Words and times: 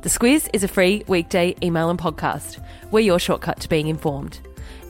The 0.00 0.08
Squiz 0.08 0.48
is 0.52 0.62
a 0.62 0.68
free 0.68 1.02
weekday 1.08 1.56
email 1.60 1.90
and 1.90 1.98
podcast. 1.98 2.64
We're 2.92 3.00
your 3.00 3.18
shortcut 3.18 3.58
to 3.60 3.68
being 3.68 3.88
informed. 3.88 4.38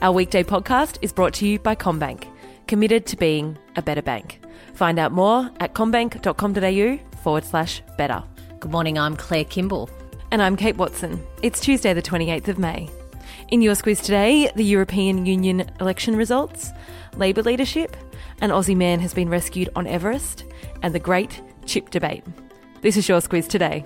Our 0.03 0.11
weekday 0.11 0.43
podcast 0.43 0.99
is 1.01 1.11
brought 1.11 1.33
to 1.35 1.47
you 1.47 1.57
by 1.57 1.73
CommBank, 1.73 2.27
committed 2.67 3.07
to 3.07 3.17
being 3.17 3.57
a 3.75 3.81
better 3.81 4.03
bank. 4.03 4.39
Find 4.75 4.99
out 4.99 5.11
more 5.11 5.49
at 5.59 5.73
commbank.com.au 5.73 7.17
forward 7.23 7.43
slash 7.43 7.81
better. 7.97 8.23
Good 8.59 8.71
morning, 8.71 8.99
I'm 8.99 9.15
Claire 9.15 9.45
Kimball. 9.45 9.89
And 10.29 10.43
I'm 10.43 10.55
Kate 10.55 10.77
Watson. 10.77 11.25
It's 11.41 11.59
Tuesday, 11.59 11.91
the 11.95 12.03
28th 12.03 12.47
of 12.47 12.59
May. 12.59 12.87
In 13.47 13.63
your 13.63 13.73
Squiz 13.73 14.03
today, 14.03 14.51
the 14.55 14.63
European 14.63 15.25
Union 15.25 15.71
election 15.81 16.15
results, 16.17 16.69
Labour 17.15 17.41
leadership, 17.41 17.97
an 18.41 18.51
Aussie 18.51 18.77
man 18.77 18.99
has 18.99 19.15
been 19.15 19.27
rescued 19.27 19.69
on 19.75 19.87
Everest, 19.87 20.45
and 20.83 20.93
the 20.93 20.99
great 20.99 21.41
chip 21.65 21.89
debate. 21.89 22.23
This 22.81 22.95
is 22.95 23.09
your 23.09 23.21
Squiz 23.21 23.47
today. 23.47 23.83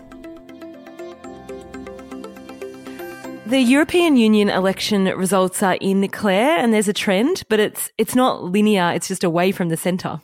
The 3.45 3.59
European 3.59 4.15
Union 4.15 4.49
election 4.49 5.03
results 5.03 5.61
are 5.61 5.75
in 5.75 5.99
the 5.99 6.07
Claire, 6.07 6.57
and 6.57 6.73
there's 6.73 6.87
a 6.87 6.93
trend, 6.93 7.43
but 7.49 7.59
it's 7.59 7.91
it's 7.97 8.15
not 8.15 8.43
linear. 8.43 8.91
It's 8.95 9.09
just 9.09 9.23
away 9.23 9.51
from 9.51 9.67
the 9.67 9.75
centre. 9.75 10.21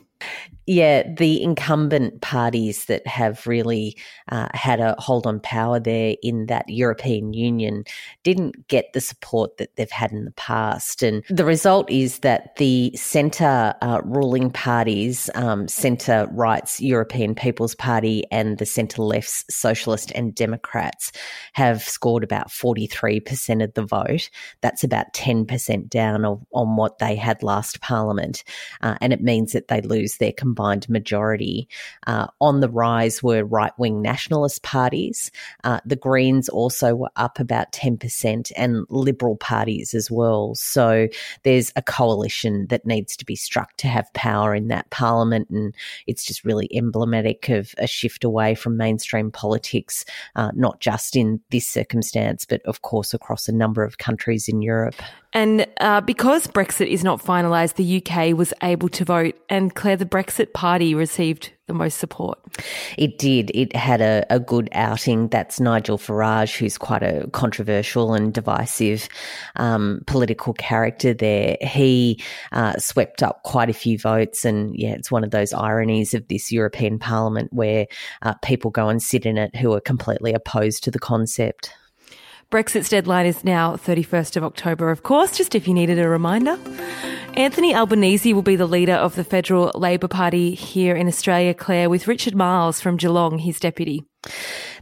Yeah, 0.66 1.02
the 1.16 1.42
incumbent 1.42 2.20
parties 2.20 2.84
that 2.84 3.06
have 3.06 3.46
really 3.46 3.96
uh, 4.30 4.48
had 4.52 4.78
a 4.78 4.94
hold 4.98 5.26
on 5.26 5.40
power 5.40 5.80
there 5.80 6.14
in 6.22 6.46
that 6.46 6.68
European 6.68 7.32
Union 7.32 7.84
didn't 8.22 8.68
get 8.68 8.92
the 8.92 9.00
support 9.00 9.56
that 9.56 9.74
they've 9.76 9.90
had 9.90 10.12
in 10.12 10.26
the 10.26 10.30
past. 10.32 11.02
And 11.02 11.24
the 11.28 11.44
result 11.44 11.90
is 11.90 12.20
that 12.20 12.56
the 12.56 12.92
centre 12.94 13.74
uh, 13.80 14.00
ruling 14.04 14.50
parties, 14.50 15.30
um, 15.34 15.66
centre 15.66 16.28
right's 16.30 16.80
European 16.80 17.34
People's 17.34 17.74
Party 17.74 18.24
and 18.30 18.58
the 18.58 18.66
centre 18.66 19.02
left's 19.02 19.44
Socialist 19.50 20.12
and 20.14 20.34
Democrats, 20.34 21.10
have 21.54 21.82
scored 21.82 22.22
about 22.22 22.48
43% 22.48 23.64
of 23.64 23.74
the 23.74 23.84
vote. 23.84 24.30
That's 24.60 24.84
about 24.84 25.14
10% 25.14 25.88
down 25.88 26.24
of, 26.24 26.44
on 26.52 26.76
what 26.76 26.98
they 26.98 27.16
had 27.16 27.42
last 27.42 27.80
parliament. 27.80 28.44
Uh, 28.82 28.96
and 29.00 29.12
it 29.12 29.22
means 29.22 29.52
that 29.52 29.68
they 29.68 29.80
lose 29.80 30.18
their 30.18 30.32
combined 30.50 30.88
majority. 30.88 31.68
Uh, 32.08 32.26
on 32.40 32.58
the 32.58 32.68
rise 32.68 33.22
were 33.22 33.44
right 33.44 33.72
wing 33.78 34.02
nationalist 34.02 34.64
parties. 34.64 35.30
Uh, 35.62 35.78
the 35.86 35.94
Greens 35.94 36.48
also 36.48 36.96
were 36.96 37.10
up 37.14 37.38
about 37.38 37.70
10% 37.70 38.50
and 38.56 38.84
Liberal 38.88 39.36
parties 39.36 39.94
as 39.94 40.10
well. 40.10 40.56
So 40.56 41.06
there's 41.44 41.72
a 41.76 41.82
coalition 41.82 42.66
that 42.66 42.84
needs 42.84 43.16
to 43.16 43.24
be 43.24 43.36
struck 43.36 43.76
to 43.76 43.86
have 43.86 44.12
power 44.12 44.52
in 44.52 44.66
that 44.68 44.90
parliament. 44.90 45.48
And 45.50 45.72
it's 46.08 46.24
just 46.24 46.44
really 46.44 46.68
emblematic 46.74 47.48
of 47.48 47.72
a 47.78 47.86
shift 47.86 48.24
away 48.24 48.56
from 48.56 48.76
mainstream 48.76 49.30
politics, 49.30 50.04
uh, 50.34 50.50
not 50.56 50.80
just 50.80 51.14
in 51.14 51.40
this 51.50 51.66
circumstance, 51.66 52.44
but 52.44 52.60
of 52.62 52.82
course 52.82 53.14
across 53.14 53.48
a 53.48 53.52
number 53.52 53.84
of 53.84 53.98
countries 53.98 54.48
in 54.48 54.62
Europe. 54.62 55.00
And 55.32 55.66
uh, 55.80 56.00
because 56.00 56.48
Brexit 56.48 56.88
is 56.88 57.04
not 57.04 57.22
finalised, 57.22 57.74
the 57.74 58.02
UK 58.02 58.36
was 58.36 58.52
able 58.62 58.88
to 58.90 59.04
vote, 59.04 59.38
and 59.48 59.72
Claire, 59.72 59.96
the 59.96 60.04
Brexit 60.04 60.52
Party 60.52 60.94
received 60.94 61.52
the 61.68 61.74
most 61.74 61.98
support. 61.98 62.40
It 62.98 63.16
did. 63.16 63.52
It 63.54 63.76
had 63.76 64.00
a, 64.00 64.26
a 64.28 64.40
good 64.40 64.68
outing. 64.72 65.28
That's 65.28 65.60
Nigel 65.60 65.98
Farage, 65.98 66.56
who's 66.56 66.76
quite 66.76 67.04
a 67.04 67.28
controversial 67.32 68.12
and 68.12 68.34
divisive 68.34 69.08
um, 69.54 70.02
political 70.08 70.52
character 70.52 71.14
there. 71.14 71.56
He 71.60 72.20
uh, 72.50 72.76
swept 72.78 73.22
up 73.22 73.44
quite 73.44 73.70
a 73.70 73.74
few 73.74 73.98
votes, 73.98 74.44
and 74.44 74.76
yeah, 74.76 74.94
it's 74.94 75.12
one 75.12 75.22
of 75.22 75.30
those 75.30 75.52
ironies 75.52 76.12
of 76.12 76.26
this 76.26 76.50
European 76.50 76.98
Parliament 76.98 77.52
where 77.52 77.86
uh, 78.22 78.34
people 78.42 78.72
go 78.72 78.88
and 78.88 79.00
sit 79.00 79.24
in 79.24 79.38
it 79.38 79.54
who 79.54 79.72
are 79.74 79.80
completely 79.80 80.32
opposed 80.32 80.82
to 80.84 80.90
the 80.90 80.98
concept. 80.98 81.72
Brexit's 82.50 82.88
deadline 82.88 83.26
is 83.26 83.44
now 83.44 83.76
31st 83.76 84.36
of 84.36 84.42
October, 84.42 84.90
of 84.90 85.04
course, 85.04 85.36
just 85.36 85.54
if 85.54 85.68
you 85.68 85.74
needed 85.74 86.00
a 86.00 86.08
reminder. 86.08 86.58
Anthony 87.34 87.72
Albanese 87.72 88.34
will 88.34 88.42
be 88.42 88.56
the 88.56 88.66
leader 88.66 88.94
of 88.94 89.14
the 89.14 89.22
Federal 89.22 89.70
Labor 89.76 90.08
Party 90.08 90.56
here 90.56 90.96
in 90.96 91.06
Australia, 91.06 91.54
Claire, 91.54 91.88
with 91.88 92.08
Richard 92.08 92.34
Marles 92.34 92.80
from 92.80 92.96
Geelong, 92.96 93.38
his 93.38 93.60
deputy. 93.60 94.02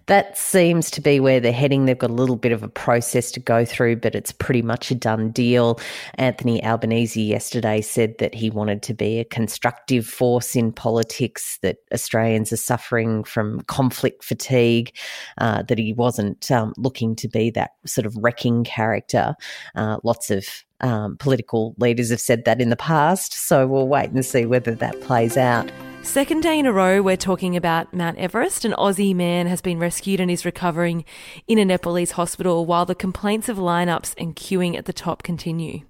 That 0.09 0.39
seems 0.39 0.91
to 0.93 1.03
be 1.03 1.21
where 1.21 1.39
they're 1.39 1.53
heading. 1.53 1.85
They've 1.85 1.99
got 1.99 2.09
a 2.09 2.15
little 2.15 2.37
bit 2.37 2.51
of 2.51 2.63
a 2.63 2.69
process 2.69 3.31
to 3.33 3.41
go 3.41 3.67
through, 3.67 3.97
but 3.97 4.15
it's 4.15 4.33
pretty 4.33 4.63
much 4.63 4.91
a 4.91 4.95
done 4.95 5.31
deal. 5.31 5.79
Anthony 6.15 6.65
Albanese 6.65 7.23
yesterday 7.23 7.83
said 7.83 8.17
that 8.17 8.35
he 8.35 8.49
wanted 8.49 8.83
to 8.85 8.95
be 8.95 9.19
a 9.19 9.25
constructive 9.27 10.07
force 10.07 10.57
in 10.57 10.73
politics, 10.73 11.59
that 11.61 11.77
Australians 11.93 12.55
are 12.55 12.57
suffering 12.57 13.23
from 13.23 13.61
conflict 13.63 14.25
fatigue, 14.25 14.97
uh, 15.37 15.63
that 15.65 15.77
he 15.77 15.93
wasn't 15.93 16.51
um, 16.51 16.73
looking 16.79 17.15
to 17.17 17.29
be 17.29 17.51
that 17.51 17.73
sort 17.85 18.07
of 18.07 18.17
wrecking 18.17 18.65
character. 18.65 19.35
Uh, 19.75 19.99
lots 20.05 20.31
of 20.31 20.47
um, 20.81 21.19
political 21.19 21.75
leaders 21.77 22.09
have 22.09 22.21
said 22.21 22.47
that 22.47 22.63
in 22.63 22.71
the 22.71 22.77
past, 22.77 23.35
so 23.35 23.67
we'll 23.67 23.89
wait 23.89 24.09
and 24.09 24.25
see 24.25 24.47
whether 24.47 24.75
that 24.75 24.99
plays 25.03 25.37
out. 25.37 25.71
Second 26.03 26.41
day 26.43 26.59
in 26.59 26.67
a 26.67 26.73
row, 26.73 27.03
we're 27.03 27.17
talking 27.17 27.55
about 27.55 27.93
Mount 27.93 28.19
Everest. 28.19 28.65
An 28.65 28.73
Aussie 28.73 29.15
man 29.15 29.47
has 29.47 29.61
been 29.61 29.79
rescued 29.79 30.21
and 30.21 30.31
is 30.31 30.45
recovering 30.45 31.05
in 31.47 31.59
a 31.59 31.65
Nepalese 31.65 32.13
hospital 32.13 32.65
while 32.65 32.87
the 32.87 32.95
complaints 32.95 33.49
of 33.49 33.59
lineups 33.59 34.15
and 34.17 34.35
queuing 34.35 34.77
at 34.77 34.87
the 34.87 34.93
top 34.93 35.23
continue. 35.23 35.83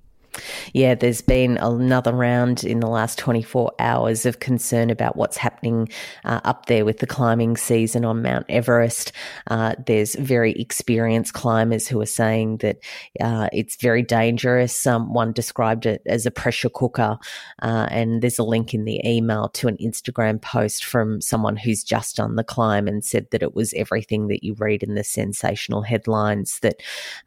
Yeah, 0.73 0.95
there's 0.95 1.23
been 1.23 1.57
another 1.59 2.13
round 2.13 2.65
in 2.65 2.81
the 2.81 2.89
last 2.89 3.19
24 3.19 3.73
hours 3.79 4.27
of 4.27 4.41
concern 4.41 4.91
about 4.91 5.17
what's 5.17 5.37
happening 5.37 5.89
uh, 6.25 6.41
up 6.45 6.67
there 6.67 6.85
with 6.85 6.99
the 6.99 7.07
climbing 7.07 7.57
season 7.57 8.05
on 8.05 8.23
Mount 8.23 8.47
Everest. 8.49 9.13
Uh, 9.47 9.75
there's 9.87 10.15
very 10.17 10.53
experienced 10.53 11.33
climbers 11.33 11.89
who 11.89 12.01
are 12.01 12.07
saying 12.07 12.59
that 12.59 12.79
uh, 13.21 13.49
it's 13.53 13.77
very 13.77 14.03
dangerous. 14.03 14.87
Um, 14.87 15.13
one 15.13 15.33
described 15.33 15.87
it 15.87 16.03
as 16.07 16.27
a 16.27 16.31
pressure 16.31 16.71
cooker, 16.71 17.19
uh, 17.63 17.87
and 17.91 18.23
there's 18.23 18.39
a 18.39 18.45
link 18.45 18.75
in 18.75 18.85
the 18.85 19.01
email 19.05 19.49
to 19.51 19.69
an 19.69 19.77
Instagram 19.79 20.41
post 20.41 20.85
from 20.85 21.21
someone 21.21 21.57
who's 21.57 21.83
just 21.83 22.17
done 22.17 22.37
the 22.37 22.45
climb 22.45 22.89
and 22.89 23.05
said 23.05 23.27
that 23.31 23.43
it 23.43 23.55
was 23.55 23.75
everything 23.75 24.29
that 24.29 24.43
you 24.43 24.55
read 24.55 24.83
in 24.83 24.95
the 24.95 25.05
sensational 25.05 25.83
headlines 25.83 26.59
that 26.61 26.83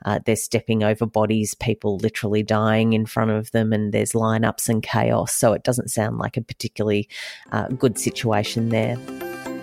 uh, 0.05 0.19
they're 0.25 0.35
stepping 0.35 0.83
over 0.83 1.05
bodies, 1.05 1.53
people 1.55 1.97
literally 1.97 2.43
dying 2.43 2.93
in 2.93 3.00
in 3.01 3.05
front 3.07 3.31
of 3.31 3.51
them 3.51 3.73
and 3.73 3.91
there's 3.91 4.13
lineups 4.13 4.69
and 4.69 4.83
chaos. 4.83 5.33
So 5.33 5.53
it 5.53 5.63
doesn't 5.63 5.89
sound 5.89 6.19
like 6.19 6.37
a 6.37 6.41
particularly 6.41 7.09
uh, 7.51 7.67
good 7.67 7.97
situation 7.97 8.69
there. 8.69 8.95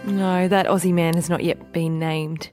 No, 0.05 0.49
that 0.49 0.67
Aussie 0.67 0.95
man 0.95 1.15
has 1.15 1.29
not 1.29 1.45
yet 1.45 1.73
been 1.73 1.99
named. 1.99 2.51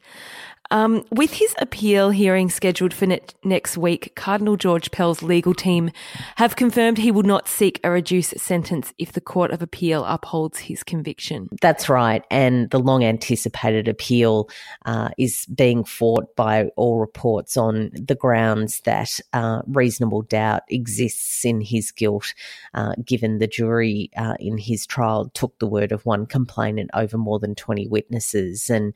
Um, 0.71 1.05
with 1.11 1.33
his 1.33 1.55
appeal 1.59 2.09
hearing 2.09 2.49
scheduled 2.49 2.93
for 2.93 3.05
ne- 3.05 3.21
next 3.43 3.77
week, 3.77 4.13
Cardinal 4.15 4.57
George 4.57 4.91
Pell's 4.91 5.21
legal 5.21 5.53
team 5.53 5.91
have 6.37 6.55
confirmed 6.55 6.97
he 6.97 7.11
will 7.11 7.23
not 7.23 7.47
seek 7.47 7.79
a 7.83 7.91
reduced 7.91 8.39
sentence 8.39 8.93
if 8.97 9.11
the 9.11 9.21
Court 9.21 9.51
of 9.51 9.61
Appeal 9.61 10.03
upholds 10.05 10.59
his 10.59 10.83
conviction. 10.83 11.49
That's 11.61 11.89
right. 11.89 12.23
And 12.31 12.69
the 12.71 12.79
long 12.79 13.03
anticipated 13.03 13.87
appeal 13.87 14.49
uh, 14.85 15.09
is 15.17 15.45
being 15.47 15.83
fought 15.83 16.35
by 16.35 16.65
all 16.75 16.99
reports 16.99 17.57
on 17.57 17.91
the 17.93 18.15
grounds 18.15 18.81
that 18.81 19.19
uh, 19.33 19.61
reasonable 19.67 20.23
doubt 20.23 20.63
exists 20.69 21.45
in 21.45 21.61
his 21.61 21.91
guilt, 21.91 22.33
uh, 22.73 22.93
given 23.03 23.37
the 23.37 23.47
jury 23.47 24.09
uh, 24.17 24.35
in 24.39 24.57
his 24.57 24.85
trial 24.85 25.29
took 25.33 25.57
the 25.59 25.67
word 25.67 25.91
of 25.91 26.05
one 26.05 26.25
complainant 26.25 26.89
over 26.93 27.17
more 27.17 27.39
than 27.39 27.55
20 27.55 27.87
witnesses. 27.87 28.69
And 28.69 28.93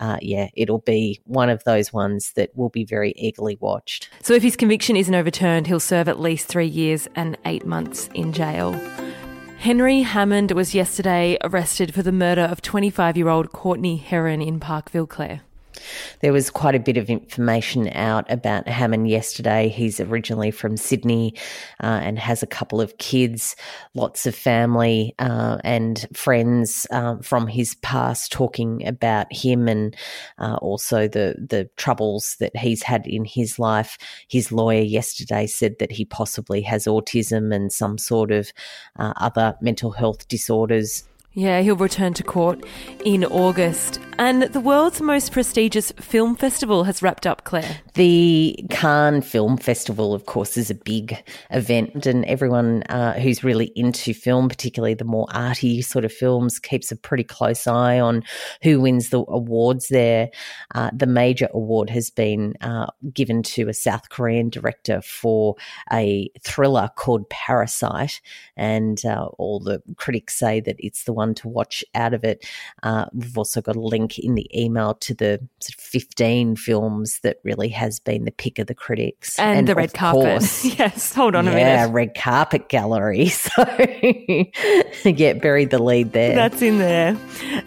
uh, 0.00 0.18
yeah, 0.22 0.48
it'll 0.54 0.78
be 0.78 1.17
one 1.24 1.50
of 1.50 1.64
those 1.64 1.92
ones 1.92 2.32
that 2.36 2.50
will 2.54 2.68
be 2.68 2.84
very 2.84 3.12
eagerly 3.16 3.56
watched. 3.60 4.08
So, 4.22 4.34
if 4.34 4.42
his 4.42 4.56
conviction 4.56 4.96
isn't 4.96 5.14
overturned, 5.14 5.66
he'll 5.66 5.80
serve 5.80 6.08
at 6.08 6.20
least 6.20 6.46
three 6.46 6.66
years 6.66 7.08
and 7.14 7.36
eight 7.44 7.66
months 7.66 8.08
in 8.14 8.32
jail. 8.32 8.72
Henry 9.58 10.02
Hammond 10.02 10.52
was 10.52 10.74
yesterday 10.74 11.36
arrested 11.42 11.92
for 11.92 12.02
the 12.02 12.12
murder 12.12 12.42
of 12.42 12.62
25 12.62 13.16
year 13.16 13.28
old 13.28 13.50
Courtney 13.50 13.96
Herron 13.96 14.40
in 14.40 14.60
Parkville, 14.60 15.08
Claire. 15.08 15.42
There 16.20 16.32
was 16.32 16.50
quite 16.50 16.74
a 16.74 16.80
bit 16.80 16.96
of 16.96 17.08
information 17.08 17.88
out 17.94 18.30
about 18.30 18.68
Hammond 18.68 19.08
yesterday. 19.08 19.68
He's 19.68 20.00
originally 20.00 20.50
from 20.50 20.76
Sydney 20.76 21.34
uh, 21.82 22.00
and 22.02 22.18
has 22.18 22.42
a 22.42 22.46
couple 22.46 22.80
of 22.80 22.98
kids, 22.98 23.54
lots 23.94 24.26
of 24.26 24.34
family 24.34 25.14
uh, 25.18 25.58
and 25.64 26.06
friends 26.14 26.86
um, 26.90 27.20
from 27.22 27.46
his 27.46 27.76
past 27.76 28.32
talking 28.32 28.86
about 28.86 29.32
him 29.32 29.68
and 29.68 29.96
uh, 30.38 30.56
also 30.56 31.08
the 31.08 31.34
the 31.38 31.68
troubles 31.76 32.36
that 32.40 32.56
he's 32.56 32.82
had 32.82 33.06
in 33.06 33.24
his 33.24 33.58
life. 33.58 33.98
His 34.28 34.50
lawyer 34.50 34.82
yesterday 34.82 35.46
said 35.46 35.78
that 35.78 35.92
he 35.92 36.04
possibly 36.04 36.62
has 36.62 36.86
autism 36.86 37.54
and 37.54 37.72
some 37.72 37.98
sort 37.98 38.30
of 38.30 38.52
uh, 38.98 39.12
other 39.16 39.56
mental 39.60 39.92
health 39.92 40.26
disorders 40.28 41.04
Yeah, 41.34 41.60
he'll 41.60 41.76
return 41.76 42.14
to 42.14 42.22
court 42.22 42.64
in 43.04 43.24
August. 43.24 44.00
And 44.18 44.42
the 44.42 44.60
world's 44.60 45.00
most 45.00 45.30
prestigious 45.30 45.92
film 45.92 46.34
festival 46.34 46.82
has 46.84 47.02
wrapped 47.02 47.24
up, 47.24 47.44
Claire. 47.44 47.78
The 47.94 48.58
Cannes 48.68 49.22
Film 49.22 49.56
Festival, 49.56 50.12
of 50.12 50.26
course, 50.26 50.56
is 50.56 50.70
a 50.70 50.74
big 50.74 51.22
event, 51.52 52.04
and 52.04 52.24
everyone 52.24 52.82
uh, 52.84 53.12
who's 53.12 53.44
really 53.44 53.70
into 53.76 54.12
film, 54.12 54.48
particularly 54.48 54.94
the 54.94 55.04
more 55.04 55.28
arty 55.30 55.82
sort 55.82 56.04
of 56.04 56.12
films, 56.12 56.58
keeps 56.58 56.90
a 56.90 56.96
pretty 56.96 57.22
close 57.22 57.68
eye 57.68 58.00
on 58.00 58.24
who 58.60 58.80
wins 58.80 59.10
the 59.10 59.24
awards 59.28 59.86
there. 59.86 60.30
Uh, 60.74 60.90
the 60.92 61.06
major 61.06 61.48
award 61.54 61.88
has 61.88 62.10
been 62.10 62.54
uh, 62.60 62.86
given 63.12 63.44
to 63.44 63.68
a 63.68 63.74
South 63.74 64.08
Korean 64.08 64.50
director 64.50 65.00
for 65.00 65.54
a 65.92 66.28
thriller 66.42 66.90
called 66.96 67.30
Parasite, 67.30 68.20
and 68.56 69.04
uh, 69.04 69.26
all 69.38 69.60
the 69.60 69.80
critics 69.96 70.36
say 70.36 70.58
that 70.58 70.76
it's 70.80 71.04
the 71.04 71.12
one 71.12 71.34
to 71.34 71.46
watch 71.46 71.84
out 71.94 72.14
of 72.14 72.24
it. 72.24 72.44
Uh, 72.82 73.06
we've 73.12 73.38
also 73.38 73.60
got 73.60 73.76
a 73.76 73.80
link 73.80 74.07
in 74.16 74.36
the 74.36 74.48
email 74.56 74.94
to 74.94 75.14
the 75.14 75.40
sort 75.60 75.74
of 75.76 75.80
15 75.80 76.54
films 76.54 77.18
that 77.24 77.38
really 77.42 77.68
has 77.70 77.98
been 77.98 78.24
the 78.24 78.30
pick 78.30 78.60
of 78.60 78.68
the 78.68 78.74
critics. 78.74 79.36
And, 79.38 79.58
and 79.58 79.68
the 79.68 79.74
red 79.74 79.92
carpet. 79.92 80.22
Course, 80.22 80.64
yes, 80.78 81.12
hold 81.12 81.34
on 81.34 81.46
yeah, 81.46 81.50
a 81.50 81.54
minute. 81.54 81.68
Yeah, 81.68 81.88
red 81.90 82.14
carpet 82.14 82.68
gallery. 82.68 83.30
So 85.02 85.12
get 85.12 85.40
buried 85.40 85.70
the 85.70 85.82
lead 85.82 86.12
there. 86.12 86.34
That's 86.34 86.62
in 86.62 86.78
there. 86.78 87.16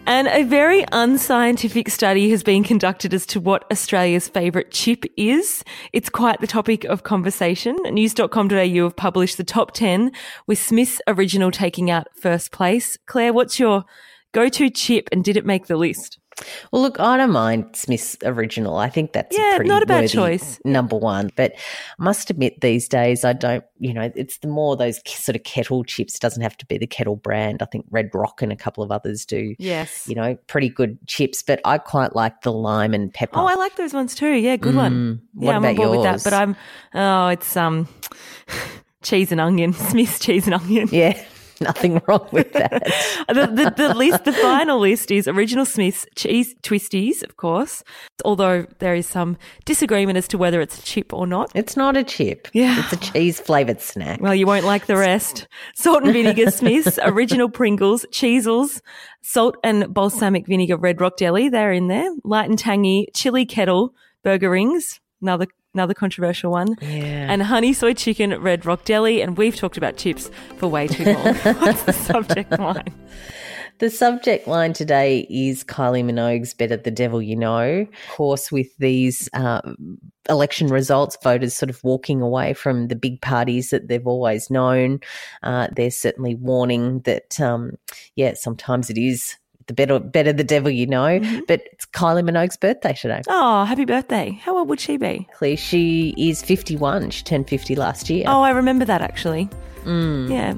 And 0.05 0.27
a 0.27 0.43
very 0.43 0.85
unscientific 0.91 1.89
study 1.89 2.29
has 2.31 2.43
been 2.43 2.63
conducted 2.63 3.13
as 3.13 3.25
to 3.27 3.39
what 3.39 3.65
Australia's 3.71 4.27
favourite 4.27 4.71
chip 4.71 5.05
is. 5.17 5.63
It's 5.93 6.09
quite 6.09 6.41
the 6.41 6.47
topic 6.47 6.83
of 6.85 7.03
conversation. 7.03 7.77
News.com.au 7.83 8.83
have 8.83 8.95
published 8.95 9.37
the 9.37 9.43
top 9.43 9.71
10 9.71 10.11
with 10.47 10.59
Smith's 10.59 11.01
original 11.07 11.51
taking 11.51 11.89
out 11.89 12.07
first 12.15 12.51
place. 12.51 12.97
Claire, 13.05 13.33
what's 13.33 13.59
your 13.59 13.85
go 14.33 14.49
to 14.49 14.69
chip 14.69 15.09
and 15.11 15.23
did 15.23 15.37
it 15.37 15.45
make 15.45 15.67
the 15.67 15.77
list? 15.77 16.19
Well, 16.71 16.81
look, 16.81 16.99
I 16.99 17.17
don't 17.17 17.31
mind 17.31 17.75
Smith's 17.75 18.17
original. 18.23 18.77
I 18.77 18.89
think 18.89 19.13
that's 19.13 19.37
yeah, 19.37 19.53
a 19.53 19.55
pretty 19.57 19.69
not 19.69 19.83
a 19.83 19.85
bad 19.85 20.09
choice. 20.09 20.59
Number 20.65 20.97
one, 20.97 21.31
but 21.35 21.53
I 21.53 22.03
must 22.03 22.29
admit, 22.29 22.61
these 22.61 22.87
days 22.87 23.23
I 23.23 23.33
don't. 23.33 23.63
You 23.79 23.93
know, 23.93 24.11
it's 24.15 24.37
the 24.39 24.47
more 24.47 24.75
those 24.75 24.99
sort 25.07 25.35
of 25.35 25.43
kettle 25.43 25.83
chips. 25.83 26.19
Doesn't 26.19 26.41
have 26.41 26.57
to 26.57 26.65
be 26.65 26.77
the 26.77 26.87
kettle 26.87 27.15
brand. 27.15 27.61
I 27.61 27.65
think 27.65 27.85
Red 27.89 28.09
Rock 28.13 28.41
and 28.41 28.51
a 28.51 28.55
couple 28.55 28.83
of 28.83 28.91
others 28.91 29.25
do. 29.25 29.55
Yes, 29.59 30.07
you 30.07 30.15
know, 30.15 30.37
pretty 30.47 30.69
good 30.69 30.97
chips. 31.07 31.43
But 31.43 31.61
I 31.65 31.77
quite 31.77 32.15
like 32.15 32.41
the 32.41 32.51
lime 32.51 32.93
and 32.93 33.13
pepper. 33.13 33.39
Oh, 33.39 33.45
I 33.45 33.55
like 33.55 33.75
those 33.75 33.93
ones 33.93 34.15
too. 34.15 34.33
Yeah, 34.33 34.55
good 34.57 34.73
mm. 34.73 34.77
one. 34.77 35.21
Yeah, 35.35 35.57
I'm 35.57 35.65
on 35.65 35.75
board 35.75 35.77
yours? 35.77 35.97
with 35.97 36.03
that. 36.03 36.23
But 36.23 36.33
I'm. 36.33 36.55
Oh, 36.93 37.27
it's 37.27 37.55
um. 37.57 37.87
cheese 39.01 39.31
and 39.31 39.41
onion, 39.41 39.73
Smith's 39.89 40.19
cheese 40.19 40.45
and 40.47 40.55
onion. 40.55 40.89
Yeah. 40.91 41.21
Nothing 41.61 42.01
wrong 42.07 42.27
with 42.31 42.51
that. 42.53 42.83
the, 43.27 43.47
the, 43.47 43.73
the, 43.77 43.93
list, 43.93 44.25
the 44.25 44.33
final 44.33 44.79
list 44.79 45.11
is 45.11 45.27
original 45.27 45.65
Smith's 45.65 46.05
cheese 46.15 46.55
twisties, 46.63 47.23
of 47.23 47.37
course. 47.37 47.83
Although 48.25 48.65
there 48.79 48.95
is 48.95 49.07
some 49.07 49.37
disagreement 49.65 50.17
as 50.17 50.27
to 50.29 50.37
whether 50.37 50.59
it's 50.59 50.79
a 50.79 50.81
chip 50.81 51.13
or 51.13 51.27
not. 51.27 51.51
It's 51.55 51.77
not 51.77 51.95
a 51.95 52.03
chip. 52.03 52.47
Yeah, 52.53 52.79
it's 52.79 52.93
a 52.93 52.97
cheese 52.97 53.39
flavored 53.39 53.79
snack. 53.79 54.19
Well, 54.21 54.35
you 54.35 54.47
won't 54.47 54.65
like 54.65 54.87
the 54.87 54.97
rest. 54.97 55.47
Salt 55.75 56.03
and 56.03 56.13
vinegar 56.13 56.49
Smith's, 56.51 56.97
original 57.03 57.49
Pringles, 57.49 58.05
Cheezels, 58.11 58.81
salt 59.21 59.55
and 59.63 59.93
balsamic 59.93 60.47
vinegar 60.47 60.77
Red 60.77 60.99
Rock 60.99 61.17
Deli. 61.17 61.49
They're 61.49 61.71
in 61.71 61.87
there. 61.87 62.09
Light 62.23 62.49
and 62.49 62.57
tangy 62.57 63.07
chili 63.13 63.45
kettle 63.45 63.93
burger 64.23 64.49
rings. 64.49 64.99
Another 65.21 65.47
another 65.73 65.93
controversial 65.93 66.51
one. 66.51 66.75
Yeah. 66.81 67.31
And 67.31 67.43
honey 67.43 67.73
soy 67.73 67.93
chicken 67.93 68.31
at 68.31 68.41
Red 68.41 68.65
Rock 68.65 68.83
Deli. 68.85 69.21
And 69.21 69.37
we've 69.37 69.55
talked 69.55 69.77
about 69.77 69.97
chips 69.97 70.29
for 70.57 70.67
way 70.67 70.87
too 70.87 71.05
long. 71.05 71.35
What's 71.35 71.83
the 71.83 71.93
subject 71.93 72.51
line? 72.59 72.93
The 73.79 73.89
subject 73.89 74.47
line 74.47 74.73
today 74.73 75.25
is 75.27 75.63
Kylie 75.63 76.05
Minogue's 76.05 76.53
Better 76.53 76.77
the 76.77 76.91
Devil 76.91 77.19
You 77.19 77.35
Know. 77.35 77.87
Of 78.09 78.15
course, 78.15 78.51
with 78.51 78.67
these 78.77 79.27
uh, 79.33 79.61
election 80.29 80.67
results, 80.67 81.17
voters 81.23 81.55
sort 81.55 81.71
of 81.71 81.83
walking 81.83 82.21
away 82.21 82.53
from 82.53 82.89
the 82.89 82.95
big 82.95 83.21
parties 83.21 83.71
that 83.71 83.87
they've 83.87 84.05
always 84.05 84.51
known. 84.51 84.99
Uh, 85.41 85.67
they're 85.75 85.89
certainly 85.89 86.35
warning 86.35 86.99
that, 87.05 87.41
um, 87.41 87.71
yeah, 88.15 88.35
sometimes 88.35 88.91
it 88.91 88.99
is 88.99 89.37
the 89.71 89.75
better, 89.75 89.99
better 89.99 90.33
the 90.33 90.43
devil 90.43 90.69
you 90.69 90.85
know. 90.85 91.19
Mm-hmm. 91.19 91.41
But 91.47 91.63
it's 91.71 91.85
Kylie 91.85 92.23
Minogue's 92.23 92.57
birthday 92.57 92.93
today. 92.93 93.21
Oh, 93.27 93.65
happy 93.65 93.85
birthday. 93.85 94.39
How 94.43 94.57
old 94.57 94.69
would 94.69 94.79
she 94.79 94.97
be? 94.97 95.27
She 95.55 96.13
is 96.17 96.41
51. 96.41 97.11
She 97.11 97.23
turned 97.23 97.49
50 97.49 97.75
last 97.75 98.09
year. 98.09 98.25
Oh, 98.27 98.41
I 98.41 98.51
remember 98.51 98.85
that 98.85 99.01
actually. 99.01 99.49
Mm. 99.83 100.29
Yeah. 100.29 100.53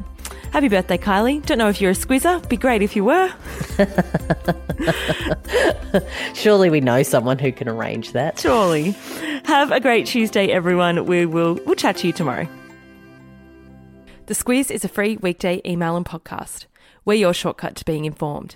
Happy 0.51 0.67
birthday, 0.67 0.97
Kylie. 0.97 1.43
Don't 1.45 1.57
know 1.57 1.69
if 1.69 1.81
you're 1.81 1.91
a 1.91 1.95
squizzer. 1.95 2.39
Be 2.47 2.57
great 2.57 2.81
if 2.81 2.95
you 2.95 3.05
were. 3.05 3.31
Surely 6.33 6.69
we 6.69 6.79
know 6.79 7.03
someone 7.03 7.39
who 7.39 7.51
can 7.51 7.67
arrange 7.67 8.11
that. 8.11 8.39
Surely. 8.39 8.91
Have 9.45 9.71
a 9.71 9.79
great 9.79 10.05
Tuesday, 10.05 10.49
everyone. 10.49 11.05
We 11.05 11.25
will 11.25 11.59
we'll 11.65 11.75
chat 11.75 11.97
to 11.97 12.07
you 12.07 12.13
tomorrow. 12.13 12.47
The 14.27 14.33
Squiz 14.33 14.71
is 14.71 14.85
a 14.85 14.87
free 14.87 15.17
weekday 15.17 15.61
email 15.65 15.97
and 15.97 16.05
podcast. 16.05 16.65
We're 17.03 17.15
your 17.15 17.33
shortcut 17.33 17.75
to 17.77 17.85
being 17.85 18.05
informed. 18.05 18.55